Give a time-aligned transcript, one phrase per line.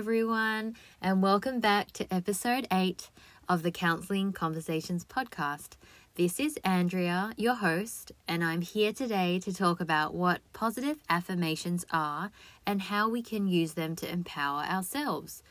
[0.00, 3.10] everyone, and welcome back to episode 8
[3.50, 5.76] of the Counseling Conversations podcast.
[6.14, 11.84] This is Andrea, your host, and I'm here today to talk about what positive affirmations
[11.92, 12.30] are
[12.64, 15.42] and how we can use them to empower ourselves.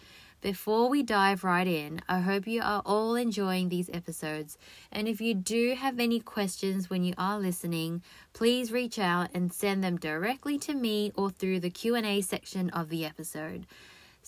[0.42, 4.58] Before we dive right in, I hope you are all enjoying these episodes.
[4.92, 8.02] And if you do have any questions when you are listening,
[8.34, 12.90] please reach out and send them directly to me or through the Q&A section of
[12.90, 13.68] the episode.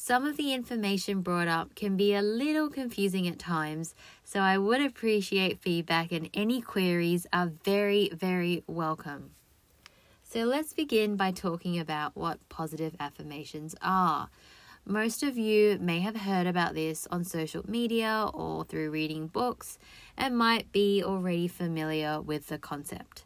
[0.03, 4.57] Some of the information brought up can be a little confusing at times, so I
[4.57, 9.29] would appreciate feedback and any queries are very, very welcome.
[10.23, 14.29] So let's begin by talking about what positive affirmations are.
[14.87, 19.77] Most of you may have heard about this on social media or through reading books
[20.17, 23.23] and might be already familiar with the concept.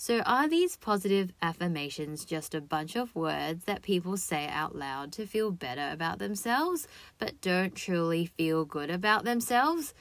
[0.00, 5.10] So, are these positive affirmations just a bunch of words that people say out loud
[5.14, 6.86] to feel better about themselves
[7.18, 9.94] but don't truly feel good about themselves?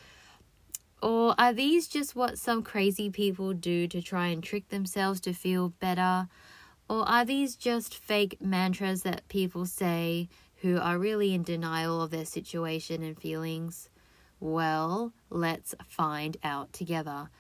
[1.01, 5.33] Or are these just what some crazy people do to try and trick themselves to
[5.33, 6.27] feel better?
[6.87, 12.11] Or are these just fake mantras that people say who are really in denial of
[12.11, 13.89] their situation and feelings?
[14.39, 17.31] Well, let's find out together.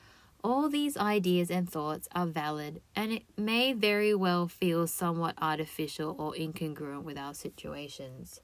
[0.47, 6.15] All these ideas and thoughts are valid, and it may very well feel somewhat artificial
[6.17, 8.39] or incongruent with our situations.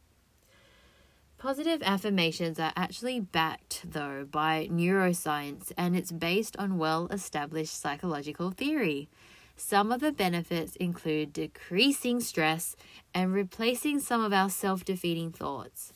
[1.38, 8.52] Positive affirmations are actually backed, though, by neuroscience, and it's based on well established psychological
[8.52, 9.08] theory.
[9.56, 12.76] Some of the benefits include decreasing stress
[13.14, 15.94] and replacing some of our self defeating thoughts.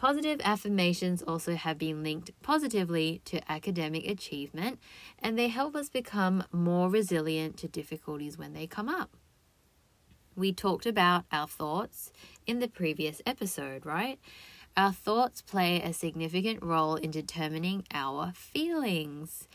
[0.00, 4.78] Positive affirmations also have been linked positively to academic achievement,
[5.18, 9.10] and they help us become more resilient to difficulties when they come up.
[10.34, 12.12] We talked about our thoughts
[12.46, 14.18] in the previous episode, right?
[14.74, 19.48] Our thoughts play a significant role in determining our feelings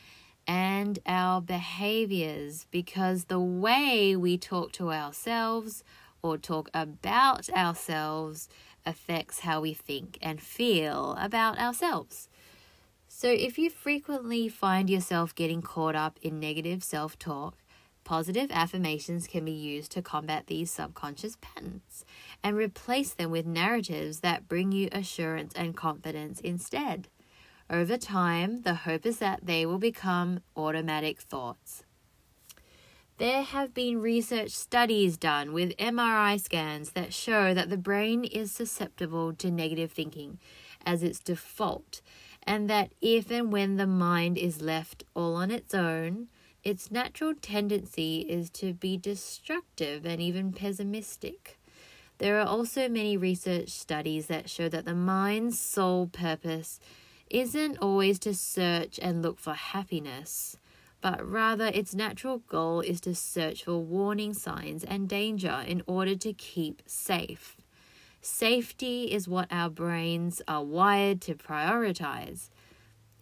[0.46, 5.84] and our behaviors because the way we talk to ourselves
[6.22, 8.48] or talk about ourselves
[8.86, 12.28] affects how we think and feel about ourselves.
[13.08, 17.56] So, if you frequently find yourself getting caught up in negative self talk,
[18.04, 22.04] positive affirmations can be used to combat these subconscious patterns
[22.44, 27.08] and replace them with narratives that bring you assurance and confidence instead.
[27.70, 31.85] Over time, the hope is that they will become automatic thoughts.
[33.18, 38.52] There have been research studies done with MRI scans that show that the brain is
[38.52, 40.38] susceptible to negative thinking
[40.86, 42.02] as its default,
[42.44, 46.28] and that if and when the mind is left all on its own,
[46.66, 51.58] its natural tendency is to be destructive and even pessimistic.
[52.18, 56.82] There are also many research studies that show that the mind's sole purpose
[57.30, 60.58] isn't always to search and look for happiness,
[61.06, 66.16] but rather its natural goal is to search for warning signs and danger in order
[66.16, 67.58] to keep safe.
[68.24, 72.50] Safety is what our brains are wired to prioritize.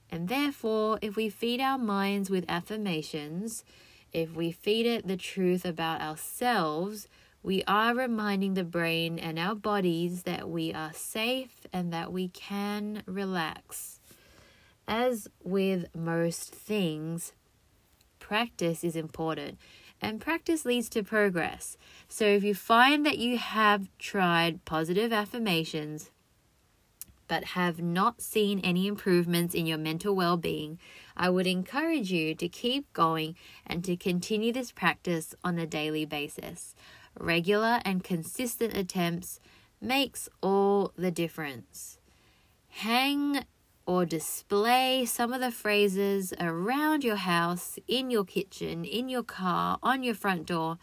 [0.09, 3.65] And therefore, if we feed our minds with affirmations,
[4.13, 7.09] if we feed it the truth about ourselves,
[7.43, 12.29] we are reminding the brain and our bodies that we are safe and that we
[12.29, 13.99] can relax.
[14.87, 17.33] As with most things,
[18.33, 19.59] practice is important
[20.01, 21.77] and practice leads to progress.
[22.07, 26.09] So if you find that you have tried positive affirmations
[27.27, 30.79] but have not seen any improvements in your mental well being,
[31.15, 33.35] I would encourage you to keep going
[33.67, 36.73] and to continue this practice on a daily basis.
[37.19, 39.39] Regular and consistent attempts
[39.79, 41.99] makes all the difference.
[42.69, 43.45] Hang
[43.85, 49.77] or display some of the phrases around your house, in your kitchen, in your car,
[49.83, 50.77] on your front door,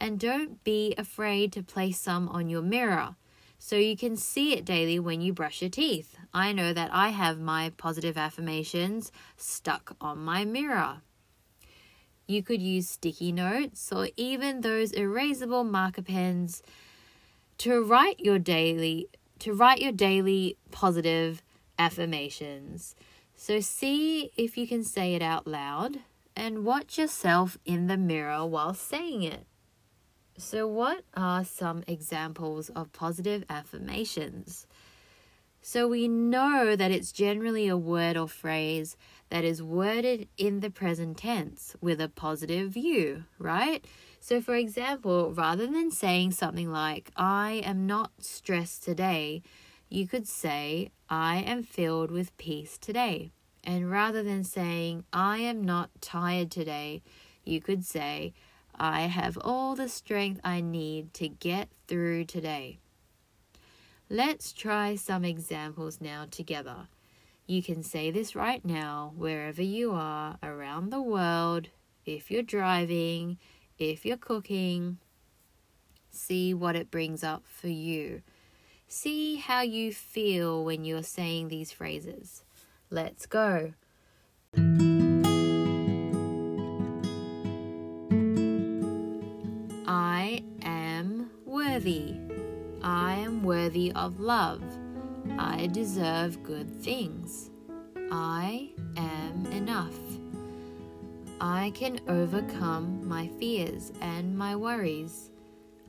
[0.00, 3.14] and don't be afraid to place some on your mirror
[3.58, 6.16] so you can see it daily when you brush your teeth.
[6.34, 11.02] I know that I have my positive affirmations stuck on my mirror.
[12.26, 16.60] You could use sticky notes or even those erasable marker pens
[17.58, 19.08] to write your daily
[19.38, 21.42] to write your daily positive
[21.82, 22.94] affirmations.
[23.34, 25.98] So see if you can say it out loud
[26.36, 29.46] and watch yourself in the mirror while saying it.
[30.38, 34.66] So, what are some examples of positive affirmations?
[35.60, 38.96] So, we know that it's generally a word or phrase
[39.28, 43.84] that is worded in the present tense with a positive view, right?
[44.20, 49.42] So, for example, rather than saying something like, I am not stressed today,
[49.90, 53.32] you could say, I am filled with peace today.
[53.62, 57.02] And rather than saying, I am not tired today,
[57.44, 58.32] you could say,
[58.74, 62.78] I have all the strength I need to get through today.
[64.08, 66.88] Let's try some examples now together.
[67.46, 71.68] You can say this right now, wherever you are around the world,
[72.06, 73.36] if you're driving,
[73.78, 74.96] if you're cooking.
[76.10, 78.22] See what it brings up for you.
[78.94, 82.44] See how you feel when you're saying these phrases.
[82.90, 83.72] Let's go.
[89.88, 92.16] I am worthy.
[92.82, 94.62] I am worthy of love.
[95.38, 97.48] I deserve good things.
[98.10, 99.98] I am enough.
[101.40, 105.31] I can overcome my fears and my worries.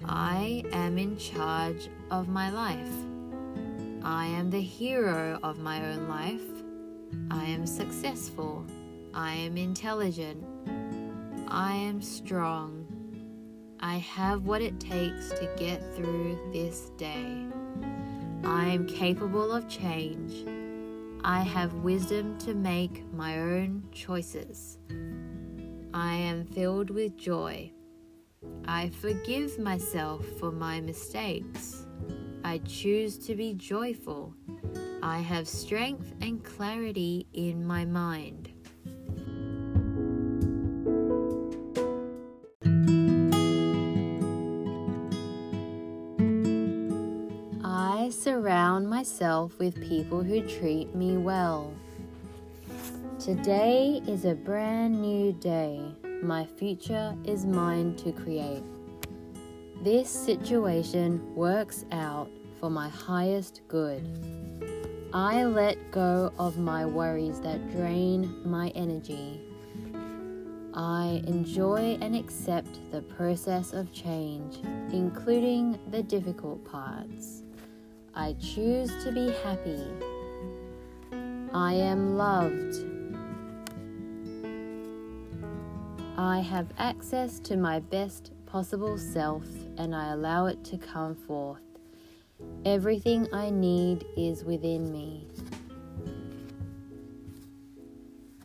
[0.05, 2.93] I am in charge of my life.
[4.03, 6.41] I am the hero of my own life.
[7.31, 8.65] I am successful.
[9.13, 10.43] I am intelligent.
[11.47, 12.85] I am strong.
[13.79, 17.45] I have what it takes to get through this day.
[18.43, 20.45] I am capable of change.
[21.23, 24.77] I have wisdom to make my own choices.
[25.93, 27.71] I am filled with joy.
[28.65, 31.85] I forgive myself for my mistakes.
[32.43, 34.33] I choose to be joyful.
[35.01, 38.49] I have strength and clarity in my mind.
[47.63, 51.73] I surround myself with people who treat me well.
[53.19, 55.81] Today is a brand new day.
[56.23, 58.63] My future is mine to create.
[59.81, 62.29] This situation works out
[62.61, 64.07] for my highest good.
[65.13, 69.41] I let go of my worries that drain my energy.
[70.73, 74.59] I enjoy and accept the process of change,
[74.93, 77.43] including the difficult parts.
[78.15, 79.83] I choose to be happy.
[81.53, 82.92] I am loved.
[86.17, 89.45] I have access to my best possible self
[89.77, 91.61] and I allow it to come forth.
[92.65, 95.25] Everything I need is within me.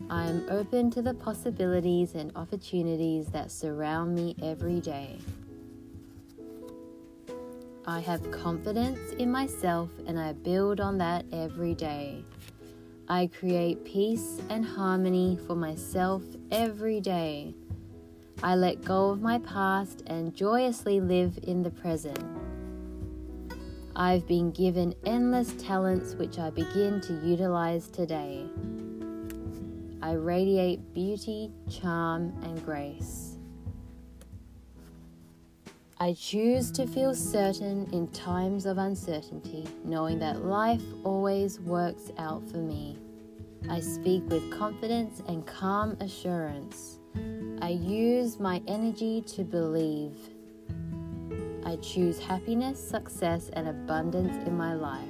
[0.08, 5.18] I am open to the possibilities and opportunities that surround me every day.
[7.86, 12.24] I have confidence in myself and I build on that every day.
[13.10, 17.54] I create peace and harmony for myself every day.
[18.42, 22.22] I let go of my past and joyously live in the present.
[23.96, 28.44] I've been given endless talents which I begin to utilize today.
[30.02, 33.37] I radiate beauty, charm, and grace.
[36.00, 42.48] I choose to feel certain in times of uncertainty, knowing that life always works out
[42.48, 42.96] for me.
[43.68, 47.00] I speak with confidence and calm assurance.
[47.60, 50.14] I use my energy to believe.
[51.66, 55.02] I choose happiness, success, and abundance in my life.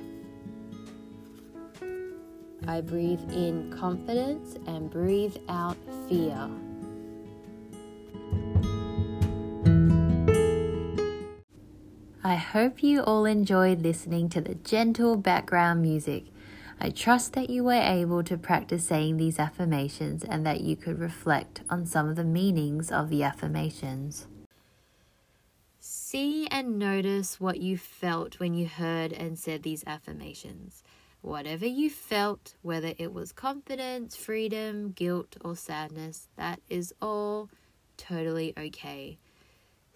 [2.66, 5.76] I breathe in confidence and breathe out
[6.08, 6.48] fear.
[12.28, 16.24] I hope you all enjoyed listening to the gentle background music.
[16.78, 20.98] I trust that you were able to practice saying these affirmations and that you could
[20.98, 24.26] reflect on some of the meanings of the affirmations.
[25.80, 30.82] See and notice what you felt when you heard and said these affirmations.
[31.22, 37.48] Whatever you felt, whether it was confidence, freedom, guilt, or sadness, that is all
[37.96, 39.16] totally okay.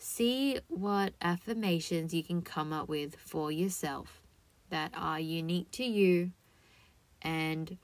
[0.04, 4.21] See what affirmations you can come up with for yourself
[4.68, 6.32] that are unique to you
[7.23, 7.78] and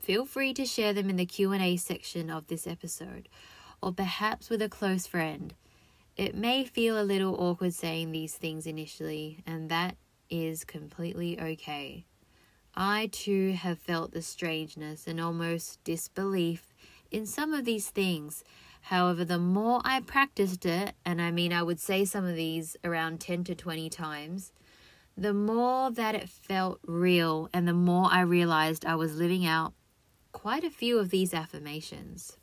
[0.00, 3.28] feel free to share them in the Q&A section of this episode
[3.80, 5.54] or perhaps with a close friend.
[6.16, 9.96] It may feel a little awkward saying these things initially and that
[10.28, 12.06] is completely okay.
[12.74, 16.74] I too have felt the strangeness and almost disbelief
[17.12, 18.42] in some of these things.
[18.88, 22.76] However, the more I practiced it, and I mean, I would say some of these
[22.84, 24.52] around 10 to 20 times,
[25.16, 29.72] the more that it felt real and the more I realized I was living out
[30.32, 32.36] quite a few of these affirmations.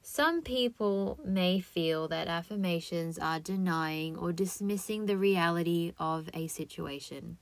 [0.00, 7.36] Some people may feel that affirmations are denying or dismissing the reality of a situation.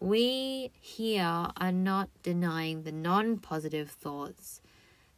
[0.00, 4.60] we here are not denying the non positive thoughts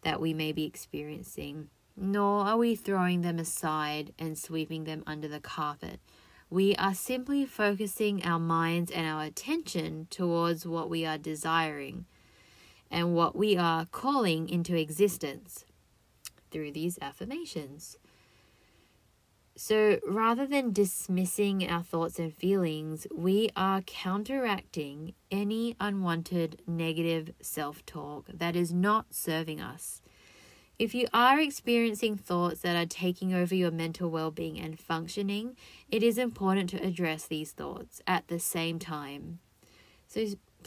[0.09, 5.29] that we may be experiencing, nor are we throwing them aside and sweeping them under
[5.29, 6.01] the carpet.
[6.49, 12.07] We are simply focusing our minds and our attention towards what we are desiring
[12.91, 15.67] and what we are calling into existence
[16.51, 17.99] through these affirmations.
[19.59, 27.85] So rather than dismissing our thoughts and feelings, we are counteracting any unwanted negative self
[27.85, 30.01] talk that is not serving us.
[30.79, 35.57] If you are experiencing thoughts that are taking over your mental well being and functioning,
[35.91, 39.41] it is important to address these thoughts at the same time.
[40.07, 40.25] So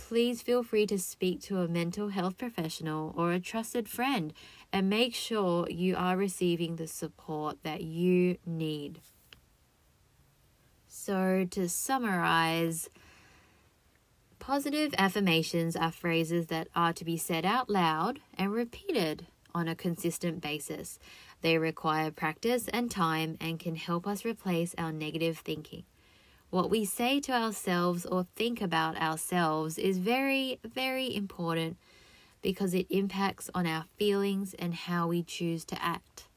[0.08, 4.34] please feel free to speak to a mental health professional or a trusted friend
[4.74, 9.00] and make sure you are receiving the support that you need.
[10.88, 12.90] So, to summarize,
[14.40, 19.76] positive affirmations are phrases that are to be said out loud and repeated on a
[19.76, 21.00] consistent basis.
[21.42, 25.84] They require practice and time and can help us replace our negative thinking.
[26.52, 31.78] What we say to ourselves or think about ourselves is very, very important
[32.42, 36.28] because it impacts on our feelings and how we choose to act.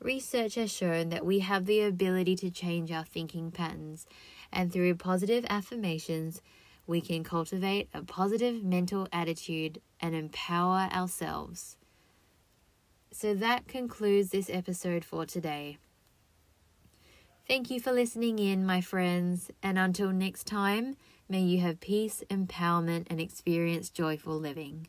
[0.00, 4.06] Research has shown that we have the ability to change our thinking patterns,
[4.52, 6.40] and through positive affirmations,
[6.86, 11.76] we can cultivate a positive mental attitude and empower ourselves.
[13.10, 15.78] So that concludes this episode for today.
[17.48, 20.96] Thank you for listening in, my friends, and until next time,
[21.30, 24.86] may you have peace, empowerment, and experience joyful living.